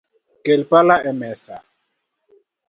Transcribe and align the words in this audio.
Kel 0.43 0.61
pala 0.71 0.95
emesa 1.09 1.57